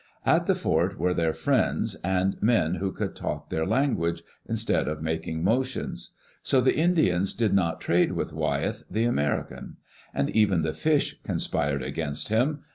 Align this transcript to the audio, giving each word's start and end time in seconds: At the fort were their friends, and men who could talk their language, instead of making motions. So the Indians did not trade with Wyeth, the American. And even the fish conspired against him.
At 0.25 0.47
the 0.47 0.55
fort 0.55 0.97
were 0.97 1.13
their 1.13 1.31
friends, 1.31 1.93
and 2.03 2.35
men 2.41 2.73
who 2.73 2.91
could 2.91 3.15
talk 3.15 3.51
their 3.51 3.67
language, 3.67 4.23
instead 4.47 4.87
of 4.87 5.03
making 5.03 5.43
motions. 5.43 6.15
So 6.41 6.59
the 6.59 6.75
Indians 6.75 7.35
did 7.35 7.53
not 7.53 7.79
trade 7.81 8.13
with 8.13 8.33
Wyeth, 8.33 8.83
the 8.89 9.03
American. 9.03 9.77
And 10.11 10.31
even 10.31 10.63
the 10.63 10.73
fish 10.73 11.19
conspired 11.23 11.83
against 11.83 12.29
him. 12.29 12.63